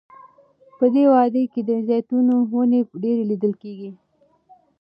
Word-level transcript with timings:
په 0.77 0.85
دې 0.93 1.03
وادۍ 1.11 1.43
کې 1.53 1.61
د 1.69 1.71
زیتونو 1.87 2.35
ونې 2.51 2.79
ډیرې 3.03 3.23
لیدل 3.31 3.53
کیږي. 3.61 3.91